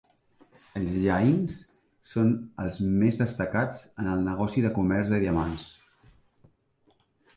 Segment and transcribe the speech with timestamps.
[0.79, 1.59] Els Jains
[2.13, 2.31] són
[2.65, 5.69] els més destacats en el negoci de comerç de diamants.